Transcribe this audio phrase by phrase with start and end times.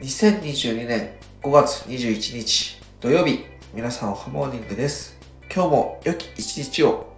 [0.00, 1.10] 2022年
[1.42, 5.18] 5月21日土曜日皆さんおはモーニングです。
[5.54, 7.09] 今日も良き一日を。